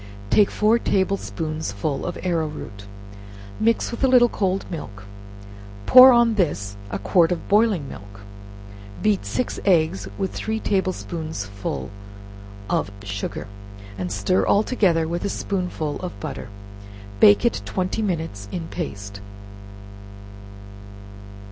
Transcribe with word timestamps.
Take 0.31 0.49
four 0.49 0.79
table 0.79 1.15
spoonsful 1.15 2.07
of 2.07 2.17
arrow 2.23 2.47
root, 2.47 2.87
mixed 3.59 3.93
in 3.93 4.03
a 4.03 4.07
little 4.07 4.29
cold 4.29 4.65
milk; 4.71 5.03
pour 5.85 6.11
on 6.11 6.33
this 6.33 6.75
a 6.89 6.97
quart 6.97 7.31
of 7.31 7.47
boiling 7.47 7.87
milk, 7.87 8.21
beat 9.03 9.27
six 9.27 9.59
eggs 9.63 10.07
with 10.17 10.33
three 10.33 10.59
table 10.59 10.91
spoonsful 10.91 11.91
of 12.67 12.89
sugar, 13.03 13.45
and 13.95 14.11
stir 14.11 14.43
all 14.43 14.63
together 14.63 15.07
with 15.07 15.23
a 15.23 15.29
spoonful 15.29 15.99
of 15.99 16.19
butter, 16.19 16.49
bake 17.19 17.45
it 17.45 17.61
twenty 17.63 18.01
minutes 18.01 18.49
in 18.51 18.69
paste. 18.69 19.21